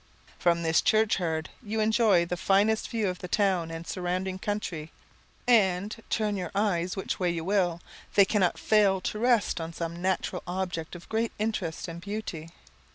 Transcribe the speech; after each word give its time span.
From 0.39 0.63
this 0.63 0.81
churchyard 0.81 1.49
you 1.61 1.79
enjoy 1.79 2.25
the 2.25 2.35
finest 2.35 2.89
view 2.89 3.07
of 3.07 3.19
the 3.19 3.27
town 3.27 3.69
and 3.69 3.85
surrounding 3.85 4.39
country; 4.39 4.91
and, 5.45 5.95
turn 6.09 6.35
your 6.35 6.49
eyes 6.55 6.95
which 6.95 7.19
way 7.19 7.29
you 7.29 7.43
will, 7.43 7.79
they 8.15 8.25
cannot 8.25 8.57
fail 8.57 8.99
to 9.01 9.19
rest 9.19 9.61
on 9.61 9.73
some 9.73 10.01
natural 10.01 10.41
object 10.47 10.95
of 10.95 11.07
great 11.07 11.31
interest 11.37 11.87
and 11.87 12.01
beauty. 12.01 12.49